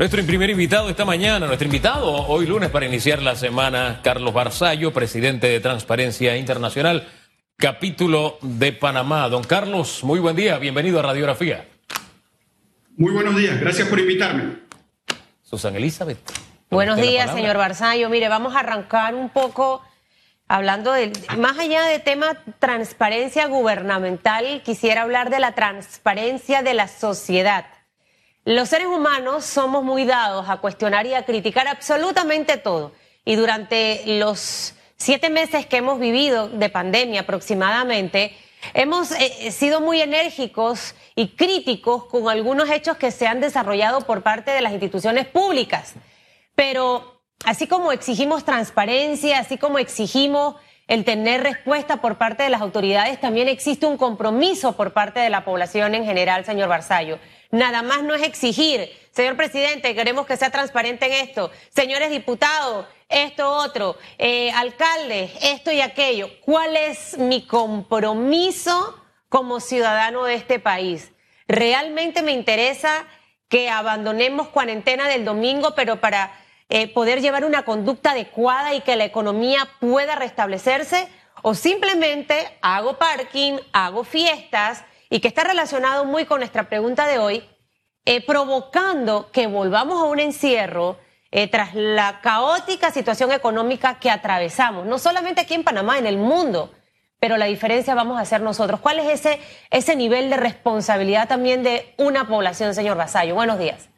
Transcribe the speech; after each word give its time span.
Nuestro 0.00 0.24
primer 0.24 0.48
invitado 0.48 0.88
esta 0.88 1.04
mañana, 1.04 1.46
nuestro 1.46 1.66
invitado 1.66 2.10
hoy 2.10 2.46
lunes 2.46 2.70
para 2.70 2.86
iniciar 2.86 3.20
la 3.20 3.36
semana, 3.36 4.00
Carlos 4.02 4.32
Barzallo, 4.32 4.94
presidente 4.94 5.46
de 5.46 5.60
Transparencia 5.60 6.38
Internacional, 6.38 7.06
capítulo 7.58 8.38
de 8.40 8.72
Panamá. 8.72 9.28
Don 9.28 9.44
Carlos, 9.44 10.02
muy 10.02 10.18
buen 10.18 10.36
día, 10.36 10.56
bienvenido 10.56 11.00
a 11.00 11.02
Radiografía. 11.02 11.68
Muy 12.96 13.12
buenos 13.12 13.36
días, 13.36 13.60
gracias 13.60 13.88
por 13.88 14.00
invitarme. 14.00 14.60
Susan 15.42 15.76
Elizabeth. 15.76 16.16
Buenos 16.70 16.96
días, 16.96 17.30
señor 17.34 17.58
Barzallo. 17.58 18.08
Mire, 18.08 18.30
vamos 18.30 18.56
a 18.56 18.60
arrancar 18.60 19.14
un 19.14 19.28
poco 19.28 19.82
hablando 20.48 20.94
de, 20.94 21.12
más 21.36 21.58
allá 21.58 21.82
de 21.82 21.98
tema 21.98 22.38
transparencia 22.58 23.48
gubernamental, 23.48 24.62
quisiera 24.64 25.02
hablar 25.02 25.28
de 25.28 25.40
la 25.40 25.52
transparencia 25.52 26.62
de 26.62 26.72
la 26.72 26.88
sociedad. 26.88 27.66
Los 28.46 28.70
seres 28.70 28.86
humanos 28.86 29.44
somos 29.44 29.84
muy 29.84 30.06
dados 30.06 30.48
a 30.48 30.56
cuestionar 30.56 31.06
y 31.06 31.12
a 31.12 31.26
criticar 31.26 31.68
absolutamente 31.68 32.56
todo. 32.56 32.92
Y 33.24 33.36
durante 33.36 34.02
los 34.06 34.74
siete 34.96 35.28
meses 35.28 35.66
que 35.66 35.76
hemos 35.76 36.00
vivido 36.00 36.48
de 36.48 36.70
pandemia 36.70 37.20
aproximadamente, 37.20 38.34
hemos 38.72 39.10
eh, 39.12 39.50
sido 39.52 39.82
muy 39.82 40.00
enérgicos 40.00 40.94
y 41.14 41.28
críticos 41.28 42.06
con 42.06 42.30
algunos 42.30 42.70
hechos 42.70 42.96
que 42.96 43.10
se 43.10 43.26
han 43.26 43.40
desarrollado 43.40 44.00
por 44.02 44.22
parte 44.22 44.52
de 44.52 44.62
las 44.62 44.72
instituciones 44.72 45.26
públicas. 45.26 45.92
Pero 46.54 47.20
así 47.44 47.66
como 47.66 47.92
exigimos 47.92 48.46
transparencia, 48.46 49.38
así 49.38 49.58
como 49.58 49.78
exigimos 49.78 50.56
el 50.88 51.04
tener 51.04 51.42
respuesta 51.42 51.98
por 51.98 52.16
parte 52.16 52.42
de 52.42 52.50
las 52.50 52.62
autoridades, 52.62 53.20
también 53.20 53.48
existe 53.48 53.84
un 53.84 53.98
compromiso 53.98 54.72
por 54.76 54.94
parte 54.94 55.20
de 55.20 55.28
la 55.28 55.44
población 55.44 55.94
en 55.94 56.06
general, 56.06 56.46
señor 56.46 56.70
Barzallo. 56.70 57.18
Nada 57.50 57.82
más 57.82 58.02
no 58.02 58.14
es 58.14 58.22
exigir, 58.22 58.88
señor 59.10 59.36
presidente, 59.36 59.94
queremos 59.94 60.24
que 60.24 60.36
sea 60.36 60.50
transparente 60.50 61.06
en 61.06 61.28
esto, 61.28 61.50
señores 61.70 62.10
diputados, 62.10 62.86
esto 63.08 63.50
otro, 63.50 63.96
eh, 64.18 64.52
alcaldes, 64.52 65.32
esto 65.42 65.72
y 65.72 65.80
aquello. 65.80 66.30
¿Cuál 66.44 66.76
es 66.76 67.18
mi 67.18 67.44
compromiso 67.44 69.02
como 69.28 69.58
ciudadano 69.58 70.24
de 70.24 70.34
este 70.34 70.60
país? 70.60 71.10
Realmente 71.48 72.22
me 72.22 72.30
interesa 72.30 73.04
que 73.48 73.68
abandonemos 73.68 74.48
cuarentena 74.48 75.08
del 75.08 75.24
domingo, 75.24 75.74
pero 75.74 76.00
para 76.00 76.32
eh, 76.68 76.86
poder 76.86 77.20
llevar 77.20 77.44
una 77.44 77.64
conducta 77.64 78.12
adecuada 78.12 78.74
y 78.74 78.80
que 78.82 78.94
la 78.94 79.04
economía 79.04 79.68
pueda 79.80 80.14
restablecerse, 80.14 81.08
o 81.42 81.54
simplemente 81.54 82.56
hago 82.62 82.96
parking, 82.96 83.54
hago 83.72 84.04
fiestas 84.04 84.84
y 85.10 85.20
que 85.20 85.28
está 85.28 85.44
relacionado 85.44 86.04
muy 86.04 86.24
con 86.24 86.38
nuestra 86.38 86.68
pregunta 86.68 87.06
de 87.06 87.18
hoy, 87.18 87.42
eh, 88.06 88.24
provocando 88.24 89.30
que 89.32 89.48
volvamos 89.48 90.00
a 90.00 90.04
un 90.04 90.20
encierro 90.20 90.98
eh, 91.32 91.48
tras 91.48 91.74
la 91.74 92.20
caótica 92.22 92.90
situación 92.90 93.32
económica 93.32 93.98
que 93.98 94.08
atravesamos, 94.08 94.86
no 94.86 94.98
solamente 94.98 95.42
aquí 95.42 95.54
en 95.54 95.64
Panamá, 95.64 95.98
en 95.98 96.06
el 96.06 96.16
mundo, 96.16 96.72
pero 97.18 97.36
la 97.36 97.46
diferencia 97.46 97.94
vamos 97.94 98.18
a 98.18 98.22
hacer 98.22 98.40
nosotros. 98.40 98.80
¿Cuál 98.80 99.00
es 99.00 99.20
ese, 99.20 99.40
ese 99.70 99.94
nivel 99.94 100.30
de 100.30 100.38
responsabilidad 100.38 101.28
también 101.28 101.62
de 101.62 101.92
una 101.98 102.26
población, 102.26 102.74
señor 102.74 102.96
Basayo? 102.96 103.34
Buenos 103.34 103.58
días. 103.58 103.90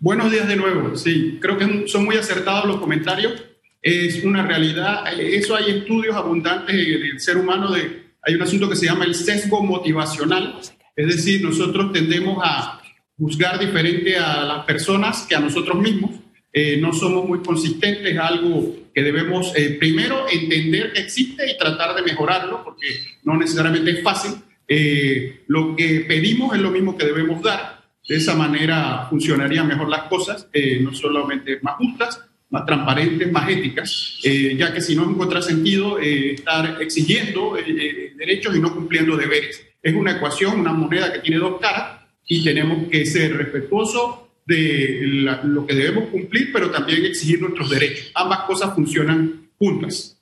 Buenos 0.00 0.30
días 0.30 0.48
de 0.48 0.56
nuevo. 0.56 0.96
Sí, 0.96 1.38
creo 1.40 1.58
que 1.58 1.86
son 1.86 2.04
muy 2.04 2.16
acertados 2.16 2.64
los 2.64 2.78
comentarios. 2.78 3.44
Es 3.82 4.24
una 4.24 4.42
realidad. 4.46 5.04
Eso 5.18 5.54
hay 5.54 5.78
estudios 5.78 6.16
abundantes 6.16 6.74
del 6.74 7.20
ser 7.20 7.36
humano 7.36 7.70
de 7.70 8.03
hay 8.24 8.34
un 8.34 8.42
asunto 8.42 8.68
que 8.68 8.76
se 8.76 8.86
llama 8.86 9.04
el 9.04 9.14
sesgo 9.14 9.62
motivacional, 9.62 10.60
es 10.96 11.06
decir, 11.06 11.42
nosotros 11.42 11.92
tendemos 11.92 12.38
a 12.42 12.80
juzgar 13.16 13.58
diferente 13.58 14.16
a 14.16 14.42
las 14.44 14.64
personas 14.64 15.26
que 15.28 15.34
a 15.34 15.40
nosotros 15.40 15.76
mismos. 15.80 16.12
Eh, 16.52 16.78
no 16.80 16.92
somos 16.92 17.26
muy 17.26 17.40
consistentes, 17.40 18.12
es 18.12 18.18
algo 18.18 18.76
que 18.94 19.02
debemos 19.02 19.52
eh, 19.56 19.76
primero 19.78 20.26
entender 20.30 20.92
que 20.92 21.00
existe 21.00 21.50
y 21.50 21.58
tratar 21.58 21.96
de 21.96 22.02
mejorarlo, 22.02 22.62
porque 22.62 22.86
no 23.24 23.36
necesariamente 23.36 23.90
es 23.90 24.02
fácil. 24.02 24.32
Eh, 24.68 25.42
lo 25.48 25.74
que 25.74 26.04
pedimos 26.06 26.54
es 26.54 26.62
lo 26.62 26.70
mismo 26.70 26.96
que 26.96 27.06
debemos 27.06 27.42
dar. 27.42 27.82
De 28.08 28.16
esa 28.16 28.34
manera 28.36 29.06
funcionarían 29.10 29.66
mejor 29.66 29.88
las 29.88 30.04
cosas, 30.04 30.46
no 30.80 30.92
solamente 30.92 31.58
más 31.62 31.76
justas, 31.76 32.20
más 32.54 32.66
transparentes, 32.66 33.32
más 33.32 33.48
éticas, 33.48 34.20
eh, 34.22 34.54
ya 34.56 34.72
que 34.72 34.80
si 34.80 34.94
no 34.94 35.02
es 35.02 35.08
un 35.08 35.16
contrasentido 35.16 35.98
eh, 35.98 36.34
estar 36.34 36.80
exigiendo 36.80 37.58
eh, 37.58 38.03
derechos 38.24 38.56
y 38.56 38.60
no 38.60 38.72
cumpliendo 38.74 39.16
deberes. 39.16 39.64
Es 39.82 39.94
una 39.94 40.12
ecuación, 40.12 40.60
una 40.60 40.72
moneda 40.72 41.12
que 41.12 41.20
tiene 41.20 41.38
dos 41.38 41.60
caras 41.60 42.00
y 42.26 42.42
tenemos 42.42 42.88
que 42.90 43.04
ser 43.06 43.36
respetuosos 43.36 44.16
de 44.46 45.00
lo 45.44 45.66
que 45.66 45.74
debemos 45.74 46.10
cumplir, 46.10 46.52
pero 46.52 46.70
también 46.70 47.04
exigir 47.04 47.40
nuestros 47.40 47.70
derechos. 47.70 48.10
Ambas 48.14 48.40
cosas 48.40 48.74
funcionan 48.74 49.48
juntas. 49.58 50.18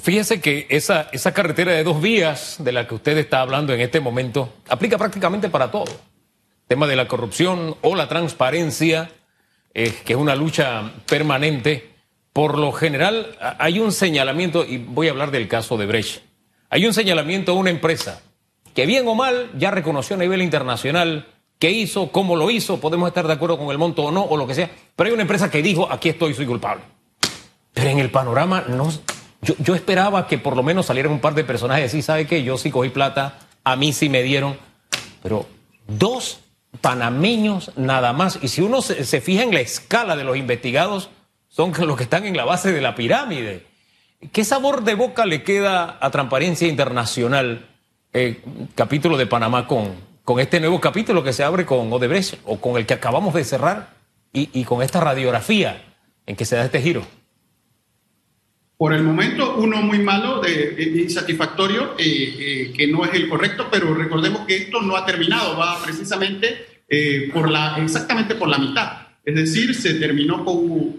Fíjese 0.00 0.40
que 0.40 0.66
esa, 0.70 1.08
esa 1.12 1.34
carretera 1.34 1.72
de 1.72 1.84
dos 1.84 2.00
vías 2.00 2.56
de 2.58 2.72
la 2.72 2.88
que 2.88 2.94
usted 2.94 3.18
está 3.18 3.42
hablando 3.42 3.72
en 3.74 3.80
este 3.80 4.00
momento 4.00 4.54
aplica 4.68 4.96
prácticamente 4.96 5.48
para 5.48 5.70
todo. 5.70 5.92
tema 6.66 6.86
de 6.86 6.96
la 6.96 7.06
corrupción 7.06 7.76
o 7.82 7.94
la 7.94 8.08
transparencia 8.08 9.10
que 9.74 10.12
es 10.12 10.16
una 10.16 10.36
lucha 10.36 10.92
permanente, 11.06 11.90
por 12.32 12.58
lo 12.58 12.72
general 12.72 13.36
hay 13.58 13.80
un 13.80 13.92
señalamiento, 13.92 14.64
y 14.64 14.78
voy 14.78 15.08
a 15.08 15.10
hablar 15.10 15.30
del 15.30 15.48
caso 15.48 15.76
de 15.76 15.86
Brecht, 15.86 16.22
hay 16.74 16.86
un 16.86 16.92
señalamiento 16.92 17.52
a 17.52 17.54
una 17.54 17.70
empresa 17.70 18.20
que 18.74 18.84
bien 18.84 19.06
o 19.06 19.14
mal 19.14 19.48
ya 19.56 19.70
reconoció 19.70 20.16
a 20.16 20.18
nivel 20.18 20.42
internacional 20.42 21.28
qué 21.60 21.70
hizo, 21.70 22.10
cómo 22.10 22.34
lo 22.34 22.50
hizo, 22.50 22.80
podemos 22.80 23.06
estar 23.06 23.28
de 23.28 23.32
acuerdo 23.32 23.58
con 23.58 23.70
el 23.70 23.78
monto 23.78 24.02
o 24.02 24.10
no, 24.10 24.24
o 24.24 24.36
lo 24.36 24.44
que 24.48 24.56
sea, 24.56 24.68
pero 24.96 25.06
hay 25.06 25.14
una 25.14 25.22
empresa 25.22 25.52
que 25.52 25.62
dijo, 25.62 25.86
aquí 25.88 26.08
estoy, 26.08 26.34
soy 26.34 26.46
culpable. 26.46 26.82
Pero 27.72 27.90
en 27.90 28.00
el 28.00 28.10
panorama, 28.10 28.64
no, 28.66 28.92
yo, 29.40 29.76
esperaba 29.76 30.26
que 30.26 30.36
por 30.36 30.56
lo 30.56 30.64
menos 30.64 30.86
salieran 30.86 31.12
un 31.12 31.20
par 31.20 31.34
de 31.34 31.44
personajes 31.44 31.94
y 31.94 32.02
¿sabe 32.02 32.26
qué? 32.26 32.42
Yo 32.42 32.58
sí 32.58 32.72
cogí 32.72 32.88
plata, 32.88 33.38
a 33.62 33.76
mí 33.76 33.92
sí 33.92 34.08
me 34.08 34.24
dieron, 34.24 34.58
pero 35.22 35.46
dos 35.86 36.40
panameños 36.80 37.70
nada 37.76 38.12
más. 38.12 38.40
Y 38.42 38.48
si 38.48 38.62
uno 38.62 38.82
se, 38.82 39.20
fija 39.20 39.44
en 39.44 39.54
la 39.54 39.60
escala 39.60 40.16
de 40.16 40.24
los 40.24 40.36
investigados, 40.36 41.08
son 41.48 41.72
los 41.86 41.96
que 41.96 42.02
están 42.02 42.26
en 42.26 42.36
la 42.36 42.44
base 42.44 42.72
de 42.72 42.80
la 42.80 42.96
pirámide. 42.96 43.64
¿Qué 44.32 44.44
sabor 44.44 44.84
de 44.84 44.94
boca 44.94 45.26
le 45.26 45.42
queda 45.42 45.98
a 46.00 46.10
Transparencia 46.10 46.68
Internacional, 46.68 47.68
eh, 48.12 48.40
capítulo 48.74 49.16
de 49.16 49.26
Panamá, 49.26 49.66
con, 49.66 49.92
con 50.24 50.40
este 50.40 50.60
nuevo 50.60 50.80
capítulo 50.80 51.22
que 51.22 51.32
se 51.32 51.44
abre 51.44 51.66
con 51.66 51.92
Odebrecht 51.92 52.40
o 52.44 52.58
con 52.58 52.76
el 52.78 52.86
que 52.86 52.94
acabamos 52.94 53.34
de 53.34 53.44
cerrar 53.44 53.94
y, 54.32 54.64
con 54.64 54.82
esta 54.82 55.00
radiografía 55.00 55.80
en 56.26 56.34
que 56.34 56.44
se 56.44 56.56
da 56.56 56.64
este 56.64 56.82
giro? 56.82 57.06
Por 58.76 58.92
el 58.92 59.04
momento, 59.04 59.56
uno 59.56 59.76
muy 59.82 60.00
malo, 60.00 60.40
de, 60.40 61.02
insatisfactorio, 61.02 61.94
eh, 61.96 62.02
eh, 62.38 62.72
que 62.76 62.88
no 62.88 63.04
es 63.04 63.14
el 63.14 63.28
correcto, 63.28 63.68
pero 63.70 63.94
recordemos 63.94 64.44
que 64.46 64.56
esto 64.56 64.80
no 64.82 64.96
ha 64.96 65.06
terminado, 65.06 65.56
va 65.56 65.80
precisamente 65.84 66.82
eh, 66.88 67.30
por 67.32 67.48
la, 67.48 67.76
exactamente 67.76 68.34
por 68.34 68.48
la 68.48 68.58
mitad. 68.58 69.03
Es 69.24 69.34
decir, 69.34 69.74
se 69.74 69.94
terminó 69.94 70.44
con, 70.44 70.96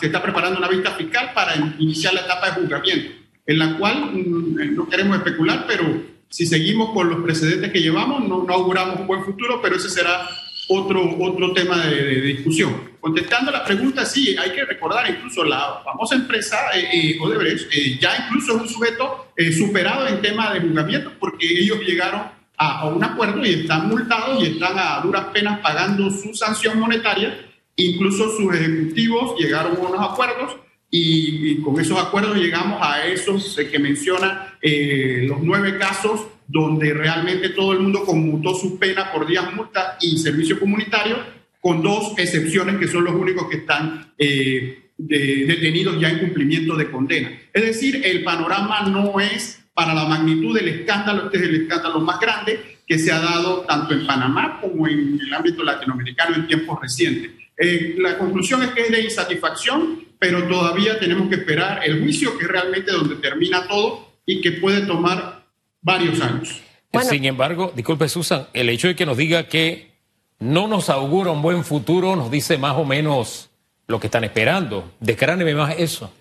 se 0.00 0.06
está 0.06 0.22
preparando 0.22 0.58
una 0.58 0.68
vista 0.68 0.90
fiscal 0.92 1.30
para 1.34 1.54
iniciar 1.78 2.14
la 2.14 2.22
etapa 2.22 2.50
de 2.50 2.62
juzgamiento, 2.62 3.12
en 3.46 3.58
la 3.58 3.78
cual 3.78 4.12
mm, 4.12 4.74
no 4.74 4.88
queremos 4.88 5.16
especular, 5.18 5.64
pero 5.66 6.02
si 6.28 6.46
seguimos 6.46 6.90
con 6.92 7.10
los 7.10 7.22
precedentes 7.22 7.70
que 7.70 7.80
llevamos, 7.80 8.26
no, 8.26 8.42
no 8.42 8.54
auguramos 8.54 8.98
un 8.98 9.06
buen 9.06 9.22
futuro, 9.22 9.60
pero 9.62 9.76
ese 9.76 9.90
será 9.90 10.28
otro, 10.68 11.16
otro 11.18 11.52
tema 11.52 11.86
de, 11.86 12.20
discusión. 12.20 12.92
Contestando 13.00 13.50
la 13.50 13.64
pregunta, 13.64 14.04
sí, 14.04 14.36
hay 14.38 14.52
que 14.52 14.64
recordar 14.64 15.08
incluso 15.10 15.44
la 15.44 15.80
famosa 15.84 16.14
empresa 16.14 16.56
eh, 16.74 16.88
eh 16.92 17.18
Odebrecht, 17.20 17.72
eh, 17.72 17.98
ya 18.00 18.24
incluso 18.24 18.56
es 18.56 18.62
un 18.62 18.68
sujeto 18.68 19.32
eh, 19.36 19.52
superado 19.52 20.06
en 20.06 20.22
tema 20.22 20.52
de 20.54 20.60
juzgamiento 20.60 21.12
porque 21.18 21.46
ellos 21.46 21.80
llegaron 21.80 22.22
a, 22.56 22.80
a, 22.80 22.84
un 22.86 23.02
acuerdo 23.02 23.44
y 23.44 23.50
están 23.50 23.88
multados 23.88 24.42
y 24.42 24.52
están 24.52 24.78
a 24.78 25.00
duras 25.00 25.26
penas 25.32 25.58
pagando 25.60 26.10
su 26.10 26.32
sanción 26.32 26.78
monetaria. 26.78 27.51
Incluso 27.84 28.36
sus 28.36 28.54
ejecutivos 28.54 29.38
llegaron 29.38 29.76
a 29.76 29.80
unos 29.80 30.10
acuerdos 30.12 30.56
y, 30.90 31.52
y 31.52 31.60
con 31.62 31.80
esos 31.80 31.98
acuerdos 31.98 32.36
llegamos 32.36 32.78
a 32.80 33.06
esos 33.06 33.56
que 33.70 33.78
menciona 33.78 34.58
los 34.62 35.42
nueve 35.42 35.78
casos 35.78 36.20
donde 36.46 36.92
realmente 36.92 37.48
todo 37.50 37.72
el 37.72 37.80
mundo 37.80 38.04
conmutó 38.04 38.54
su 38.54 38.78
pena 38.78 39.10
por 39.10 39.26
días 39.26 39.54
multa 39.54 39.96
y 40.00 40.18
servicio 40.18 40.60
comunitario, 40.60 41.16
con 41.60 41.82
dos 41.82 42.12
excepciones 42.18 42.76
que 42.76 42.88
son 42.88 43.04
los 43.04 43.14
únicos 43.14 43.48
que 43.48 43.58
están 43.58 44.12
eh, 44.18 44.90
detenidos 44.98 45.98
ya 45.98 46.10
en 46.10 46.18
cumplimiento 46.18 46.76
de 46.76 46.90
condena. 46.90 47.30
Es 47.52 47.64
decir, 47.64 48.02
el 48.04 48.22
panorama 48.22 48.82
no 48.88 49.18
es 49.18 49.64
para 49.72 49.94
la 49.94 50.04
magnitud 50.04 50.54
del 50.54 50.68
escándalo, 50.68 51.26
este 51.26 51.38
es 51.38 51.44
el 51.44 51.62
escándalo 51.62 52.00
más 52.00 52.20
grande 52.20 52.78
que 52.86 52.98
se 52.98 53.10
ha 53.10 53.20
dado 53.20 53.60
tanto 53.60 53.94
en 53.94 54.06
Panamá 54.06 54.58
como 54.60 54.86
en 54.86 55.18
el 55.18 55.32
ámbito 55.32 55.62
latinoamericano 55.62 56.36
en 56.36 56.46
tiempos 56.46 56.78
recientes. 56.82 57.30
Eh, 57.56 57.94
la 57.98 58.18
conclusión 58.18 58.62
es 58.62 58.70
que 58.70 58.82
es 58.82 58.90
de 58.90 59.02
insatisfacción, 59.02 60.06
pero 60.18 60.46
todavía 60.46 60.98
tenemos 60.98 61.28
que 61.28 61.36
esperar 61.36 61.80
el 61.84 62.00
juicio, 62.00 62.36
que 62.38 62.44
es 62.44 62.50
realmente 62.50 62.92
donde 62.92 63.16
termina 63.16 63.66
todo 63.68 64.12
y 64.24 64.40
que 64.40 64.52
puede 64.52 64.86
tomar 64.86 65.44
varios 65.80 66.20
años. 66.20 66.62
Sin 67.08 67.24
embargo, 67.24 67.72
disculpe 67.74 68.08
Susan, 68.08 68.46
el 68.52 68.68
hecho 68.68 68.88
de 68.88 68.96
que 68.96 69.06
nos 69.06 69.16
diga 69.16 69.48
que 69.48 69.92
no 70.38 70.68
nos 70.68 70.90
augura 70.90 71.30
un 71.30 71.42
buen 71.42 71.64
futuro, 71.64 72.16
nos 72.16 72.30
dice 72.30 72.58
más 72.58 72.76
o 72.76 72.84
menos 72.84 73.50
lo 73.86 73.98
que 73.98 74.08
están 74.08 74.24
esperando. 74.24 74.92
Descráneme 75.00 75.54
más 75.54 75.74
eso. 75.78 76.12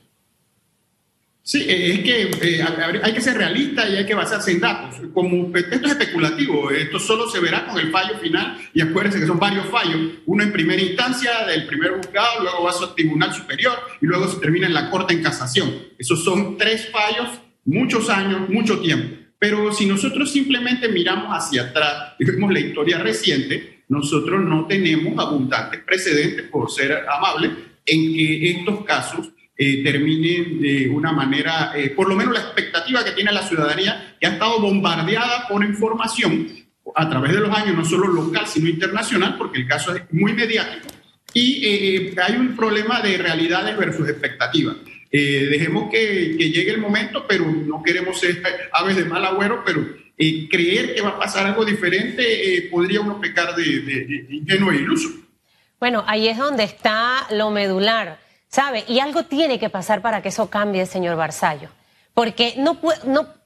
Sí, 1.43 1.65
eh, 1.67 1.93
es 1.93 1.99
que 2.01 2.57
eh, 2.59 2.63
hay 3.01 3.13
que 3.13 3.21
ser 3.21 3.35
realista 3.35 3.89
y 3.89 3.95
hay 3.95 4.05
que 4.05 4.13
basarse 4.13 4.51
en 4.51 4.59
datos. 4.59 5.01
Como 5.11 5.55
esto 5.55 5.75
es 5.75 5.83
especulativo, 5.83 6.69
esto 6.69 6.99
solo 6.99 7.27
se 7.29 7.39
verá 7.39 7.65
con 7.65 7.79
el 7.79 7.91
fallo 7.91 8.19
final 8.19 8.57
y 8.73 8.81
acuérdense 8.81 9.19
que 9.19 9.25
son 9.25 9.39
varios 9.39 9.65
fallos, 9.67 10.19
uno 10.27 10.43
en 10.43 10.51
primera 10.51 10.81
instancia 10.81 11.45
del 11.47 11.65
primer 11.65 11.93
juzgado, 11.93 12.43
luego 12.43 12.63
va 12.63 12.69
a 12.69 12.73
su 12.73 12.88
tribunal 12.93 13.33
superior 13.33 13.73
y 13.99 14.05
luego 14.05 14.27
se 14.27 14.39
termina 14.39 14.67
en 14.67 14.75
la 14.75 14.91
corte 14.91 15.13
en 15.13 15.23
casación. 15.23 15.73
Esos 15.97 16.23
son 16.23 16.57
tres 16.57 16.89
fallos, 16.91 17.29
muchos 17.65 18.09
años, 18.09 18.47
mucho 18.47 18.79
tiempo. 18.79 19.17
Pero 19.39 19.73
si 19.73 19.88
nosotros 19.88 20.31
simplemente 20.31 20.88
miramos 20.89 21.35
hacia 21.35 21.63
atrás 21.63 22.13
y 22.19 22.25
vemos 22.25 22.53
la 22.53 22.59
historia 22.59 22.99
reciente, 22.99 23.83
nosotros 23.89 24.39
no 24.45 24.67
tenemos 24.67 25.17
abundantes 25.17 25.81
precedentes, 25.81 26.47
por 26.49 26.69
ser 26.69 27.03
amable, 27.09 27.49
en 27.83 28.13
que 28.13 28.51
estos 28.51 28.85
casos 28.85 29.29
eh, 29.63 29.83
terminen 29.83 30.59
de 30.59 30.89
una 30.89 31.11
manera, 31.11 31.73
eh, 31.75 31.91
por 31.91 32.09
lo 32.09 32.15
menos 32.15 32.33
la 32.33 32.39
expectativa 32.39 33.05
que 33.05 33.11
tiene 33.11 33.31
la 33.31 33.43
ciudadanía, 33.43 34.15
que 34.19 34.25
ha 34.25 34.31
estado 34.31 34.59
bombardeada 34.59 35.47
por 35.47 35.63
información 35.63 36.47
a 36.95 37.07
través 37.07 37.33
de 37.33 37.41
los 37.41 37.55
años, 37.55 37.75
no 37.75 37.85
solo 37.85 38.07
local, 38.07 38.47
sino 38.47 38.67
internacional, 38.67 39.35
porque 39.37 39.59
el 39.59 39.67
caso 39.67 39.95
es 39.95 40.01
muy 40.11 40.33
mediático, 40.33 40.87
y 41.35 41.63
eh, 41.63 42.15
hay 42.25 42.37
un 42.37 42.55
problema 42.55 43.01
de 43.01 43.19
realidades 43.19 43.77
versus 43.77 44.09
expectativas. 44.09 44.77
dejemos 45.11 45.91
que, 45.91 46.37
llegue 46.39 46.71
el 46.71 46.79
momento, 46.79 47.27
pero 47.29 47.45
no 47.45 47.83
queremos 47.83 48.19
ser 48.19 48.41
aves 48.73 48.95
de 48.95 49.05
mal 49.05 49.23
agüero, 49.23 49.61
pero 49.63 49.85
creer 50.49 50.95
que 50.95 51.01
va 51.01 51.09
a 51.09 51.19
pasar 51.19 51.45
algo 51.45 51.63
diferente 51.63 52.67
podría 52.71 53.01
uno 53.01 53.21
pecar 53.21 53.55
de, 53.55 53.81
de, 53.81 54.05
de 54.05 54.35
ingenuo 54.37 54.71
e 54.71 54.77
iluso. 54.77 55.09
Bueno, 55.79 56.03
ahí 56.07 56.29
es 56.29 56.37
donde 56.39 56.63
está 56.63 57.27
lo 57.29 57.51
medular 57.51 58.30
¿Sabe? 58.51 58.83
Y 58.88 59.00
algo 59.00 59.24
tiene 59.24 59.59
que 59.59 59.69
pasar 59.69 60.01
para 60.01 60.21
que 60.21 60.27
eso 60.27 60.50
cambie, 60.50 60.86
señor 60.86 61.15
Barzallo. 61.15 61.69
Porque 62.13 62.56
no, 62.57 62.77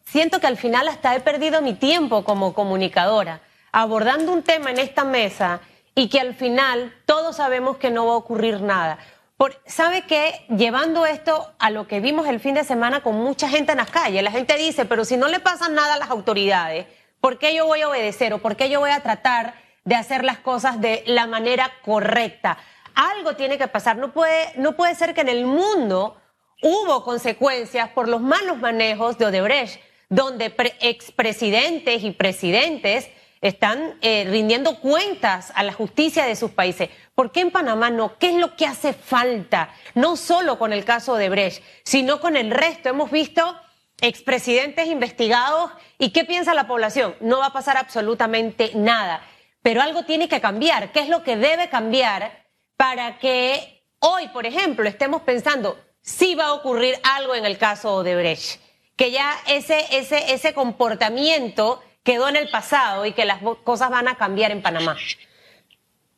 siento 0.03 0.39
que 0.39 0.47
al 0.47 0.57
final 0.57 0.87
hasta 0.87 1.15
he 1.15 1.19
perdido 1.19 1.61
mi 1.61 1.75
tiempo 1.75 2.23
como 2.23 2.53
comunicadora 2.53 3.41
abordando 3.71 4.31
un 4.31 4.41
tema 4.41 4.71
en 4.71 4.79
esta 4.79 5.03
mesa 5.03 5.59
y 5.93 6.07
que 6.07 6.21
al 6.21 6.33
final 6.33 6.93
todos 7.05 7.35
sabemos 7.35 7.75
que 7.75 7.91
no 7.91 8.05
va 8.05 8.13
a 8.13 8.17
ocurrir 8.17 8.61
nada. 8.61 8.97
Por, 9.35 9.61
¿Sabe 9.65 10.03
qué? 10.03 10.45
Llevando 10.47 11.05
esto 11.05 11.53
a 11.59 11.69
lo 11.69 11.85
que 11.85 11.99
vimos 11.99 12.25
el 12.27 12.39
fin 12.39 12.55
de 12.55 12.63
semana 12.63 13.01
con 13.01 13.15
mucha 13.15 13.49
gente 13.49 13.73
en 13.73 13.79
las 13.79 13.89
calles, 13.89 14.23
la 14.23 14.31
gente 14.31 14.55
dice, 14.55 14.85
pero 14.85 15.03
si 15.03 15.17
no 15.17 15.27
le 15.27 15.41
pasa 15.41 15.67
nada 15.67 15.95
a 15.95 15.99
las 15.99 16.09
autoridades, 16.09 16.87
¿por 17.19 17.37
qué 17.37 17.53
yo 17.53 17.65
voy 17.65 17.81
a 17.81 17.89
obedecer 17.89 18.33
o 18.33 18.39
por 18.39 18.55
qué 18.55 18.69
yo 18.69 18.79
voy 18.79 18.91
a 18.91 19.01
tratar 19.01 19.55
de 19.83 19.95
hacer 19.95 20.23
las 20.23 20.37
cosas 20.37 20.79
de 20.79 21.03
la 21.05 21.27
manera 21.27 21.69
correcta? 21.83 22.57
Algo 22.95 23.35
tiene 23.35 23.57
que 23.57 23.67
pasar. 23.67 23.97
No 23.97 24.11
puede, 24.11 24.51
no 24.55 24.75
puede 24.75 24.95
ser 24.95 25.13
que 25.13 25.21
en 25.21 25.29
el 25.29 25.45
mundo 25.45 26.19
hubo 26.61 27.03
consecuencias 27.03 27.89
por 27.89 28.07
los 28.07 28.21
malos 28.21 28.57
manejos 28.57 29.17
de 29.17 29.25
Odebrecht, 29.25 29.81
donde 30.09 30.53
expresidentes 30.79 32.03
y 32.03 32.11
presidentes 32.11 33.09
están 33.41 33.97
eh, 34.01 34.25
rindiendo 34.27 34.79
cuentas 34.79 35.51
a 35.55 35.63
la 35.63 35.73
justicia 35.73 36.25
de 36.25 36.35
sus 36.35 36.51
países. 36.51 36.89
¿Por 37.13 37.31
qué 37.31 37.41
en 37.41 37.51
Panamá 37.51 37.91
no? 37.91 38.17
¿Qué 38.17 38.29
es 38.29 38.35
lo 38.35 38.55
que 38.55 38.65
hace 38.65 38.93
falta? 38.93 39.69
No 39.93 40.15
solo 40.15 40.57
con 40.57 40.73
el 40.73 40.83
caso 40.83 41.15
de 41.15 41.29
Brecht, 41.29 41.63
sino 41.83 42.19
con 42.19 42.37
el 42.37 42.49
resto. 42.49 42.89
Hemos 42.89 43.11
visto 43.11 43.55
expresidentes 44.01 44.87
investigados 44.87 45.71
y 45.97 46.09
¿qué 46.09 46.25
piensa 46.25 46.53
la 46.53 46.67
población? 46.67 47.15
No 47.19 47.39
va 47.39 47.47
a 47.47 47.53
pasar 47.53 47.77
absolutamente 47.77 48.71
nada. 48.73 49.21
Pero 49.61 49.81
algo 49.81 50.05
tiene 50.05 50.27
que 50.27 50.41
cambiar. 50.41 50.91
¿Qué 50.91 51.01
es 51.01 51.09
lo 51.09 51.23
que 51.23 51.37
debe 51.37 51.69
cambiar 51.69 52.44
para 52.77 53.19
que 53.19 53.83
hoy, 53.99 54.27
por 54.29 54.45
ejemplo, 54.45 54.87
estemos 54.87 55.21
pensando 55.21 55.77
si 56.01 56.35
va 56.35 56.45
a 56.45 56.53
ocurrir 56.53 56.95
algo 57.03 57.35
en 57.35 57.45
el 57.45 57.57
caso 57.57 58.03
de 58.03 58.15
Brecht, 58.15 58.59
que 58.95 59.11
ya 59.11 59.33
ese, 59.47 59.85
ese, 59.91 60.33
ese 60.33 60.53
comportamiento 60.53 61.81
quedó 62.03 62.29
en 62.29 62.35
el 62.35 62.49
pasado 62.49 63.05
y 63.05 63.13
que 63.13 63.25
las 63.25 63.39
cosas 63.63 63.89
van 63.89 64.07
a 64.07 64.15
cambiar 64.15 64.51
en 64.51 64.61
Panamá. 64.61 64.95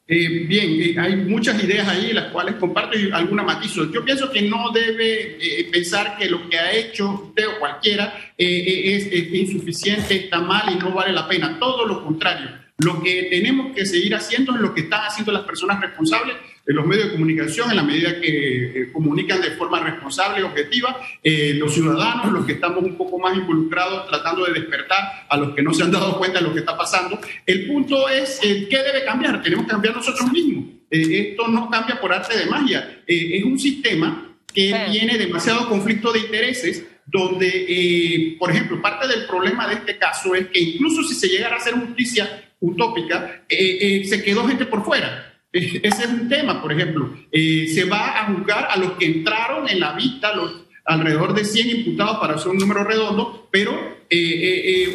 Eh, 0.10 0.46
bien, 0.46 0.82
eh, 0.82 0.96
hay 1.00 1.16
muchas 1.18 1.62
ideas 1.62 1.88
ahí, 1.88 2.14
las 2.14 2.32
cuales 2.32 2.56
comparto 2.56 2.98
y 2.98 3.12
alguna 3.12 3.44
matizo. 3.44 3.92
Yo 3.92 4.06
pienso 4.06 4.32
que 4.32 4.42
no 4.42 4.72
debe 4.72 5.38
eh, 5.40 5.70
pensar 5.70 6.18
que 6.18 6.30
lo 6.30 6.50
que 6.50 6.58
ha 6.58 6.72
hecho 6.72 7.10
usted 7.28 7.48
o 7.48 7.60
cualquiera 7.60 8.34
es, 8.38 9.06
es 9.08 9.34
insuficiente, 9.34 10.16
está 10.16 10.40
mal 10.40 10.74
y 10.74 10.76
no 10.78 10.92
vale 10.92 11.12
la 11.12 11.28
pena. 11.28 11.58
Todo 11.60 11.86
lo 11.86 12.04
contrario 12.04 12.67
lo 12.80 13.02
que 13.02 13.24
tenemos 13.24 13.76
que 13.76 13.86
seguir 13.86 14.14
haciendo 14.14 14.54
es 14.54 14.62
lo 14.62 14.74
que 14.74 14.82
están 14.82 15.02
haciendo 15.02 15.32
las 15.32 15.44
personas 15.44 15.82
responsables 15.82 16.36
de 16.64 16.74
los 16.74 16.86
medios 16.86 17.06
de 17.08 17.12
comunicación 17.14 17.72
en 17.72 17.78
la 17.78 17.84
medida 17.84 18.22
que 18.22 18.82
eh, 18.82 18.92
comunican 18.92 19.42
de 19.42 19.52
forma 19.52 19.80
responsable 19.80 20.42
y 20.42 20.44
objetiva, 20.44 21.00
eh, 21.24 21.56
los 21.56 21.74
ciudadanos, 21.74 22.32
los 22.32 22.46
que 22.46 22.54
estamos 22.54 22.84
un 22.84 22.96
poco 22.96 23.18
más 23.18 23.36
involucrados 23.36 24.08
tratando 24.08 24.46
de 24.46 24.54
despertar 24.54 25.26
a 25.28 25.38
los 25.38 25.56
que 25.56 25.64
no 25.64 25.74
se 25.74 25.84
han 25.84 25.92
dado 25.92 26.18
cuenta 26.20 26.40
de 26.40 26.46
lo 26.46 26.54
que 26.54 26.60
está 26.60 26.78
pasando. 26.78 27.20
El 27.46 27.66
punto 27.66 28.08
es, 28.10 28.40
eh, 28.44 28.68
¿qué 28.70 28.84
debe 28.84 29.04
cambiar? 29.04 29.42
Tenemos 29.42 29.66
que 29.66 29.72
cambiar 29.72 29.96
nosotros 29.96 30.32
mismos. 30.32 30.66
esto 30.90 31.48
no 31.48 31.70
cambia 31.70 32.00
por 32.00 32.14
arte 32.14 32.38
de 32.38 32.46
magia. 32.46 33.02
es 33.08 33.44
un 33.44 33.58
sistema 33.58 34.36
que 34.54 34.74
tiene 34.92 35.18
demasiado 35.18 35.68
conflicto 35.68 36.12
de 36.12 36.20
intereses 36.20 36.86
donde, 37.06 38.36
por 38.38 38.52
ejemplo, 38.52 38.82
parte 38.82 39.08
del 39.08 39.26
problema 39.26 39.68
de 39.68 39.76
este 39.76 39.98
caso 39.98 40.36
es 40.36 40.48
que 40.48 40.60
incluso 40.60 41.04
si 41.04 41.16
se 41.16 41.28
llegara 41.28 41.56
a 41.56 41.60
hacer 41.60 41.74
justicia 41.74 42.47
utópica, 42.60 43.44
eh, 43.50 43.78
eh, 43.82 44.06
se 44.06 44.24
quedó 44.24 44.48
gente 44.48 44.66
por 44.66 44.84
fuera. 44.84 45.34
Ese 45.52 46.04
es 46.04 46.10
un 46.10 46.28
tema, 46.28 46.62
por 46.62 46.72
ejemplo. 46.72 47.18
Eh, 47.32 47.68
se 47.68 47.86
va 47.86 48.20
a 48.20 48.26
juzgar 48.26 48.68
a 48.70 48.78
los 48.78 48.94
que 48.94 49.06
entraron 49.06 49.70
en 49.70 49.80
la 49.80 49.94
vista, 49.94 50.36
los 50.36 50.67
alrededor 50.88 51.34
de 51.34 51.46
100 51.46 51.70
imputados 51.70 52.18
para 52.18 52.36
hacer 52.36 52.48
un 52.48 52.58
número 52.58 52.84
redondo, 52.84 53.48
pero 53.52 53.98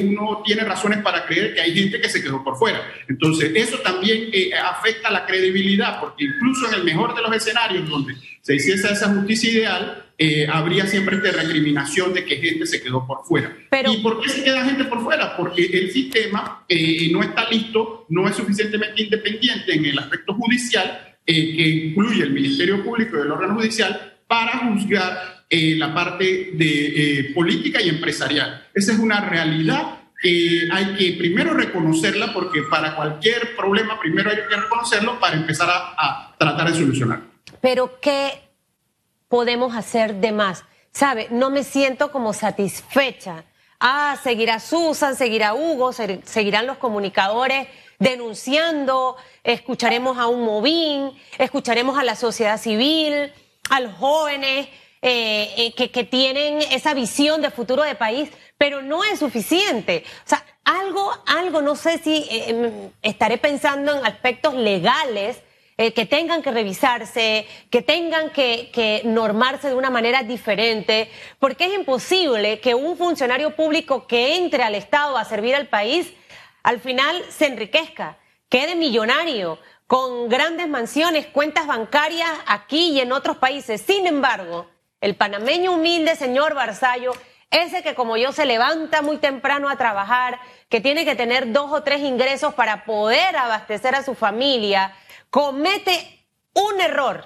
uno 0.00 0.42
tiene 0.44 0.64
razones 0.64 1.02
para 1.02 1.26
creer 1.26 1.54
que 1.54 1.60
hay 1.60 1.74
gente 1.74 2.00
que 2.00 2.08
se 2.08 2.22
quedó 2.22 2.42
por 2.42 2.56
fuera. 2.56 2.80
Entonces, 3.08 3.52
eso 3.54 3.78
también 3.78 4.30
afecta 4.64 5.10
la 5.10 5.26
credibilidad, 5.26 6.00
porque 6.00 6.24
incluso 6.24 6.66
en 6.68 6.74
el 6.74 6.84
mejor 6.84 7.14
de 7.14 7.22
los 7.22 7.36
escenarios 7.36 7.88
donde 7.88 8.14
se 8.40 8.56
hiciese 8.56 8.92
esa 8.92 9.14
justicia 9.14 9.50
ideal, 9.50 10.02
eh, 10.18 10.46
habría 10.48 10.86
siempre 10.86 11.16
esta 11.16 11.32
recriminación 11.32 12.14
de 12.14 12.24
que 12.24 12.36
gente 12.36 12.66
se 12.66 12.82
quedó 12.82 13.06
por 13.06 13.24
fuera. 13.24 13.56
¿Y 13.92 13.96
por 13.98 14.20
qué 14.20 14.28
se 14.28 14.44
queda 14.44 14.64
gente 14.64 14.84
por 14.84 15.02
fuera? 15.02 15.36
Porque 15.36 15.64
el 15.64 15.90
sistema 15.90 16.64
eh, 16.68 17.08
no 17.10 17.22
está 17.22 17.48
listo, 17.50 18.06
no 18.08 18.28
es 18.28 18.36
suficientemente 18.36 19.02
independiente 19.02 19.74
en 19.74 19.84
el 19.84 19.98
aspecto 19.98 20.34
judicial, 20.34 21.16
eh, 21.26 21.56
que 21.56 21.68
incluye 21.68 22.22
el 22.22 22.32
Ministerio 22.32 22.84
Público 22.84 23.16
y 23.16 23.22
el 23.22 23.32
órgano 23.32 23.54
judicial, 23.54 24.18
para 24.26 24.58
juzgar 24.58 25.41
la 25.52 25.92
parte 25.94 26.50
de 26.54 27.30
política 27.34 27.80
y 27.80 27.88
empresarial. 27.88 28.68
Esa 28.74 28.92
es 28.92 28.98
una 28.98 29.20
realidad 29.20 29.98
que 30.20 30.68
hay 30.72 30.94
que 30.94 31.12
primero 31.18 31.52
reconocerla, 31.52 32.32
porque 32.32 32.62
para 32.62 32.94
cualquier 32.94 33.56
problema 33.56 33.98
primero 34.00 34.30
hay 34.30 34.36
que 34.36 34.56
reconocerlo 34.56 35.18
para 35.18 35.36
empezar 35.36 35.68
a, 35.68 35.94
a 35.96 36.36
tratar 36.38 36.70
de 36.70 36.78
solucionarlo. 36.78 37.26
Pero 37.60 38.00
¿qué 38.00 38.40
podemos 39.28 39.76
hacer 39.76 40.14
de 40.14 40.32
más? 40.32 40.64
¿Sabe? 40.92 41.28
No 41.30 41.50
me 41.50 41.64
siento 41.64 42.12
como 42.12 42.32
satisfecha. 42.32 43.44
Ah, 43.80 44.16
seguirá 44.22 44.60
Susan, 44.60 45.16
seguirá 45.16 45.54
Hugo, 45.54 45.92
seguirán 45.92 46.66
los 46.68 46.78
comunicadores 46.78 47.66
denunciando, 47.98 49.16
escucharemos 49.42 50.18
a 50.18 50.28
un 50.28 50.44
Movín, 50.44 51.10
escucharemos 51.38 51.98
a 51.98 52.04
la 52.04 52.14
sociedad 52.14 52.60
civil, 52.60 53.32
a 53.70 53.80
los 53.80 53.92
jóvenes 53.94 54.68
eh, 55.02 55.52
eh, 55.56 55.74
que, 55.74 55.90
que 55.90 56.04
tienen 56.04 56.58
esa 56.70 56.94
visión 56.94 57.42
de 57.42 57.50
futuro 57.50 57.82
de 57.82 57.96
país, 57.96 58.30
pero 58.56 58.82
no 58.82 59.02
es 59.02 59.18
suficiente. 59.18 60.04
O 60.24 60.28
sea, 60.28 60.44
algo, 60.64 61.12
algo, 61.26 61.60
no 61.60 61.74
sé 61.74 61.98
si 61.98 62.18
eh, 62.30 62.50
em, 62.50 62.90
estaré 63.02 63.38
pensando 63.38 63.96
en 63.96 64.06
aspectos 64.06 64.54
legales 64.54 65.42
eh, 65.76 65.92
que 65.92 66.06
tengan 66.06 66.42
que 66.42 66.52
revisarse, 66.52 67.46
que 67.70 67.82
tengan 67.82 68.30
que, 68.30 69.02
normarse 69.04 69.68
de 69.68 69.74
una 69.74 69.90
manera 69.90 70.22
diferente, 70.22 71.10
porque 71.40 71.64
es 71.64 71.74
imposible 71.74 72.60
que 72.60 72.74
un 72.74 72.96
funcionario 72.96 73.56
público 73.56 74.06
que 74.06 74.36
entre 74.36 74.62
al 74.62 74.76
Estado 74.76 75.16
a 75.16 75.24
servir 75.24 75.56
al 75.56 75.66
país, 75.66 76.12
al 76.62 76.78
final 76.78 77.24
se 77.30 77.46
enriquezca, 77.46 78.18
quede 78.48 78.76
millonario, 78.76 79.58
con 79.88 80.28
grandes 80.28 80.68
mansiones, 80.68 81.26
cuentas 81.26 81.66
bancarias 81.66 82.30
aquí 82.46 82.92
y 82.92 83.00
en 83.00 83.12
otros 83.12 83.38
países. 83.38 83.80
Sin 83.80 84.06
embargo, 84.06 84.68
el 85.02 85.16
panameño 85.16 85.72
humilde 85.72 86.16
señor 86.16 86.54
Barzallo, 86.54 87.12
ese 87.50 87.82
que 87.82 87.94
como 87.94 88.16
yo 88.16 88.32
se 88.32 88.46
levanta 88.46 89.02
muy 89.02 89.18
temprano 89.18 89.68
a 89.68 89.76
trabajar, 89.76 90.40
que 90.70 90.80
tiene 90.80 91.04
que 91.04 91.14
tener 91.14 91.52
dos 91.52 91.70
o 91.70 91.82
tres 91.82 92.00
ingresos 92.00 92.54
para 92.54 92.86
poder 92.86 93.36
abastecer 93.36 93.94
a 93.94 94.04
su 94.04 94.14
familia, 94.14 94.96
comete 95.28 96.24
un 96.54 96.80
error, 96.80 97.24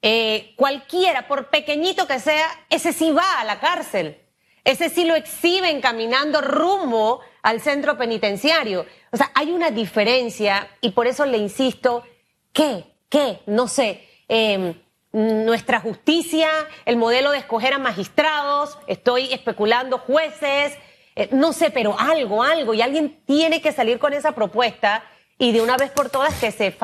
eh, 0.00 0.54
cualquiera, 0.56 1.28
por 1.28 1.48
pequeñito 1.48 2.08
que 2.08 2.18
sea, 2.18 2.48
ese 2.70 2.92
sí 2.92 3.12
va 3.12 3.38
a 3.38 3.44
la 3.44 3.60
cárcel. 3.60 4.18
ese 4.64 4.90
sí 4.90 5.04
lo 5.04 5.16
exhiben 5.16 5.80
caminando 5.80 6.40
rumbo 6.40 7.20
al 7.42 7.60
centro 7.60 7.98
penitenciario. 7.98 8.86
O 9.10 9.16
sea, 9.16 9.32
hay 9.34 9.50
una 9.50 9.72
diferencia 9.72 10.68
y 10.80 10.90
por 10.90 11.08
eso 11.08 11.26
le 11.26 11.36
insisto, 11.38 12.04
¿qué? 12.52 12.84
¿Qué? 13.08 13.40
No 13.46 13.66
sé. 13.66 14.08
Em, 14.28 14.72
nuestra 15.12 15.80
justicia, 15.80 16.48
el 16.86 16.96
modelo 16.96 17.30
de 17.30 17.38
escoger 17.38 17.74
a 17.74 17.78
magistrados, 17.78 18.78
estoy 18.86 19.32
especulando 19.32 19.98
jueces, 19.98 20.76
eh, 21.14 21.28
no 21.32 21.52
sé, 21.52 21.70
pero 21.70 21.98
algo, 21.98 22.42
algo, 22.42 22.72
y 22.72 22.80
alguien 22.80 23.20
tiene 23.26 23.60
que 23.60 23.72
salir 23.72 23.98
con 23.98 24.14
esa 24.14 24.32
propuesta 24.32 25.04
y 25.38 25.52
de 25.52 25.60
una 25.60 25.76
vez 25.76 25.90
por 25.90 26.08
todas 26.08 26.34
que 26.34 26.50
se 26.50 26.74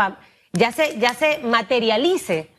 ya 0.52 0.72
se, 0.72 0.98
ya 0.98 1.14
se 1.14 1.38
materialice 1.38 2.50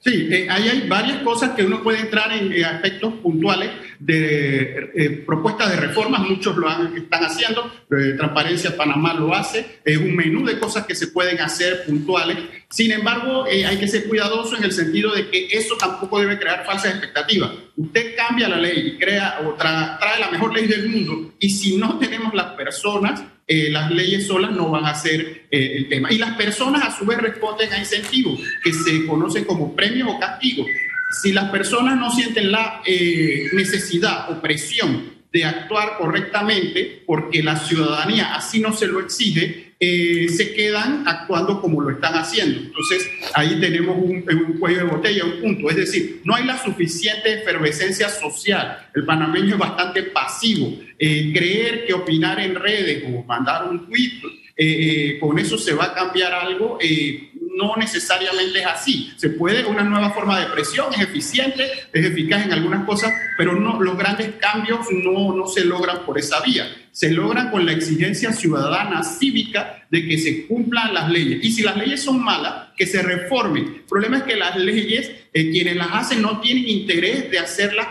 Sí, 0.00 0.28
eh, 0.30 0.46
ahí 0.48 0.68
hay 0.68 0.88
varias 0.88 1.22
cosas 1.22 1.50
que 1.50 1.64
uno 1.64 1.82
puede 1.82 1.98
entrar 1.98 2.32
en, 2.32 2.64
aspectos 2.64 3.14
puntuales 3.14 3.70
de 3.98 4.90
eh, 4.94 5.10
propuestas 5.26 5.70
de 5.70 5.76
reformas, 5.76 6.20
muchos 6.20 6.56
lo 6.56 6.68
están 6.94 7.24
haciendo, 7.24 7.68
eh, 7.90 8.14
Transparencia 8.16 8.76
Panamá 8.76 9.14
lo 9.14 9.34
hace, 9.34 9.80
es 9.84 9.98
un 9.98 10.14
menú 10.14 10.46
de 10.46 10.60
cosas 10.60 10.86
que 10.86 10.94
se 10.94 11.08
pueden 11.08 11.40
hacer 11.40 11.84
puntuales. 11.84 12.38
Sin 12.70 12.92
embargo, 12.92 13.44
hay 13.44 13.76
que 13.76 13.88
ser 13.88 14.06
cuidadoso 14.06 14.56
en 14.56 14.64
el 14.64 14.72
sentido 14.72 15.12
de 15.12 15.28
que 15.30 15.48
eso 15.50 15.76
tampoco 15.76 16.20
debe 16.20 16.38
crear 16.38 16.64
falsas 16.64 16.92
expectativas. 16.92 17.50
Usted 17.76 18.14
cambia 18.16 18.48
la 18.48 18.58
ley 18.58 18.94
y 18.94 18.98
crea 18.98 19.40
o 19.44 19.54
trae 19.54 20.20
la 20.20 20.30
mejor 20.30 20.54
ley 20.54 20.66
del 20.66 20.88
mundo 20.88 21.32
y 21.40 21.50
si 21.50 21.76
no 21.76 21.98
tenemos 21.98 22.32
las 22.34 22.52
personas 22.52 23.24
eh, 23.50 23.70
las 23.70 23.90
leyes 23.90 24.26
solas 24.26 24.50
no 24.52 24.68
van 24.68 24.84
a 24.84 24.94
ser 24.94 25.46
eh, 25.50 25.72
el 25.76 25.88
tema. 25.88 26.12
Y 26.12 26.18
las 26.18 26.36
personas 26.36 26.84
a 26.84 26.96
su 26.96 27.06
vez 27.06 27.16
responden 27.16 27.72
a 27.72 27.78
incentivos 27.78 28.38
que 28.62 28.74
se 28.74 29.06
conocen 29.06 29.44
como 29.44 29.74
premios 29.74 30.10
o 30.10 30.18
castigos. 30.18 30.66
Si 31.22 31.32
las 31.32 31.50
personas 31.50 31.96
no 31.96 32.10
sienten 32.10 32.52
la 32.52 32.82
eh, 32.84 33.48
necesidad 33.54 34.30
o 34.30 34.42
presión 34.42 35.14
de 35.32 35.46
actuar 35.46 35.96
correctamente, 35.96 37.02
porque 37.06 37.42
la 37.42 37.56
ciudadanía 37.56 38.34
así 38.34 38.60
no 38.60 38.74
se 38.74 38.86
lo 38.86 39.00
exige, 39.00 39.67
eh, 39.80 40.26
se 40.30 40.54
quedan 40.54 41.04
actuando 41.06 41.60
como 41.60 41.80
lo 41.80 41.90
están 41.90 42.14
haciendo. 42.14 42.58
Entonces, 42.58 43.08
ahí 43.34 43.60
tenemos 43.60 43.96
un, 43.96 44.22
cuello 44.58 44.78
de 44.78 44.84
botella, 44.84 45.24
un 45.24 45.40
punto. 45.40 45.70
Es 45.70 45.76
decir, 45.76 46.20
no 46.24 46.34
hay 46.34 46.44
la 46.44 46.58
suficiente 46.58 47.34
efervescencia 47.34 48.08
social. 48.08 48.88
El 48.94 49.04
panameño 49.04 49.54
es 49.54 49.58
bastante 49.58 50.02
pasivo. 50.04 50.76
Eh, 50.98 51.32
creer 51.32 51.86
que 51.86 51.94
opinar 51.94 52.40
en 52.40 52.56
redes 52.56 53.04
o 53.06 53.22
mandar 53.22 53.68
un 53.68 53.86
tweet, 53.86 54.20
eh, 54.56 55.18
con 55.20 55.38
eso 55.38 55.56
se 55.56 55.72
va 55.74 55.84
a 55.84 55.94
cambiar 55.94 56.32
algo, 56.32 56.78
no 57.58 57.76
necesariamente 57.76 58.60
es 58.60 58.66
así. 58.66 59.12
Se 59.16 59.30
puede, 59.30 59.64
una 59.64 59.82
nueva 59.82 60.10
forma 60.10 60.38
de 60.38 60.46
presión, 60.46 60.94
es 60.94 61.00
eficiente, 61.00 61.68
es 61.92 62.06
eficaz 62.06 62.44
en 62.44 62.52
algunas 62.52 62.84
cosas, 62.84 63.12
pero 63.36 63.58
no, 63.58 63.82
los 63.82 63.98
grandes 63.98 64.30
cambios 64.38 64.86
no, 64.92 65.34
no 65.34 65.46
se 65.48 65.64
logran 65.64 66.06
por 66.06 66.18
esa 66.18 66.40
vía. 66.40 66.66
Se 66.92 67.10
logran 67.10 67.50
con 67.50 67.66
la 67.66 67.72
exigencia 67.72 68.32
ciudadana, 68.32 69.02
cívica, 69.02 69.86
de 69.90 70.06
que 70.06 70.18
se 70.18 70.46
cumplan 70.46 70.94
las 70.94 71.10
leyes. 71.10 71.44
Y 71.44 71.50
si 71.50 71.62
las 71.62 71.76
leyes 71.76 72.02
son 72.02 72.22
malas, 72.22 72.68
que 72.76 72.86
se 72.86 73.02
reformen. 73.02 73.64
El 73.64 73.82
problema 73.88 74.18
es 74.18 74.22
que 74.22 74.36
las 74.36 74.56
leyes, 74.56 75.10
eh, 75.32 75.50
quienes 75.50 75.76
las 75.76 75.88
hacen 75.92 76.22
no 76.22 76.40
tienen 76.40 76.68
interés 76.68 77.30
de 77.30 77.38
hacerlas 77.38 77.88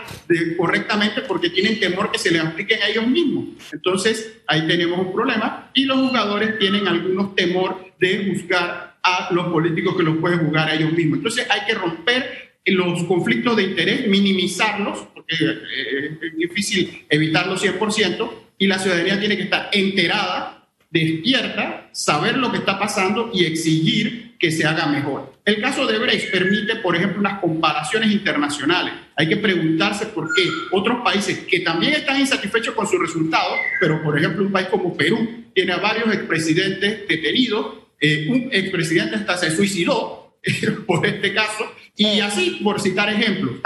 correctamente 0.56 1.22
porque 1.22 1.50
tienen 1.50 1.78
temor 1.78 2.10
que 2.10 2.18
se 2.18 2.30
les 2.30 2.42
apliquen 2.42 2.82
a 2.82 2.88
ellos 2.88 3.06
mismos. 3.06 3.44
Entonces, 3.70 4.40
ahí 4.46 4.66
tenemos 4.66 4.98
un 4.98 5.12
problema 5.12 5.70
y 5.74 5.84
los 5.84 5.98
jugadores 5.98 6.58
tienen 6.58 6.88
algunos 6.88 7.34
temor 7.34 7.92
de 7.98 8.30
buscar 8.32 8.87
a 9.08 9.32
los 9.32 9.46
políticos 9.48 9.96
que 9.96 10.02
los 10.02 10.18
pueden 10.18 10.40
jugar 10.40 10.68
a 10.68 10.74
ellos 10.74 10.92
mismos. 10.92 11.18
Entonces 11.18 11.46
hay 11.50 11.66
que 11.66 11.74
romper 11.74 12.48
los 12.66 13.04
conflictos 13.04 13.56
de 13.56 13.64
interés, 13.64 14.06
minimizarlos, 14.06 15.06
porque 15.14 15.36
eh, 15.36 16.18
es 16.22 16.36
difícil 16.36 17.06
evitarlos 17.08 17.64
100%, 17.64 18.30
y 18.58 18.66
la 18.66 18.78
ciudadanía 18.78 19.18
tiene 19.18 19.36
que 19.36 19.44
estar 19.44 19.70
enterada, 19.72 20.66
despierta, 20.90 21.88
saber 21.92 22.36
lo 22.36 22.50
que 22.50 22.58
está 22.58 22.78
pasando 22.78 23.30
y 23.32 23.44
exigir 23.44 24.36
que 24.38 24.50
se 24.50 24.66
haga 24.66 24.86
mejor. 24.86 25.34
El 25.44 25.60
caso 25.60 25.86
de 25.86 25.98
Brecht 25.98 26.30
permite, 26.30 26.76
por 26.76 26.94
ejemplo, 26.94 27.20
unas 27.20 27.40
comparaciones 27.40 28.12
internacionales. 28.12 28.94
Hay 29.16 29.28
que 29.28 29.36
preguntarse 29.36 30.06
por 30.06 30.32
qué 30.34 30.42
otros 30.70 31.02
países 31.02 31.40
que 31.40 31.60
también 31.60 31.94
están 31.94 32.20
insatisfechos 32.20 32.74
con 32.74 32.86
sus 32.86 33.00
resultados, 33.00 33.58
pero 33.80 34.02
por 34.02 34.16
ejemplo 34.18 34.44
un 34.44 34.52
país 34.52 34.68
como 34.68 34.96
Perú 34.96 35.46
tiene 35.54 35.72
a 35.72 35.78
varios 35.78 36.12
expresidentes 36.12 37.08
detenidos 37.08 37.87
eh, 38.00 38.28
un 38.28 38.48
expresidente 38.52 39.16
hasta 39.16 39.36
se 39.36 39.54
suicidó 39.54 40.36
por 40.86 41.04
este 41.06 41.34
caso, 41.34 41.64
y 41.96 42.20
así, 42.20 42.60
por 42.62 42.80
citar 42.80 43.08
ejemplos. 43.10 43.60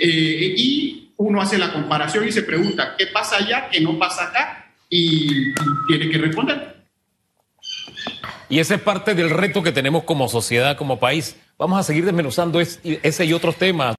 Eh, 0.00 0.54
y 0.56 1.12
uno 1.16 1.40
hace 1.40 1.58
la 1.58 1.72
comparación 1.72 2.28
y 2.28 2.32
se 2.32 2.42
pregunta, 2.42 2.94
¿qué 2.98 3.06
pasa 3.06 3.36
allá 3.36 3.68
que 3.70 3.80
no 3.80 3.98
pasa 3.98 4.24
acá? 4.24 4.72
Y, 4.90 5.54
tiene 5.86 6.10
que 6.10 6.18
responder. 6.18 6.76
Y 8.50 8.58
ese 8.58 8.76
es 8.76 8.80
parte 8.80 9.14
del 9.14 9.30
reto 9.30 9.62
que 9.62 9.72
tenemos 9.72 10.04
como 10.04 10.28
sociedad, 10.28 10.76
como 10.76 10.98
país. 10.98 11.36
Vamos 11.58 11.78
a 11.78 11.82
seguir 11.82 12.04
desmenuzando 12.04 12.60
ese 12.60 13.24
y 13.24 13.32
otros 13.32 13.56
temas. 13.56 13.96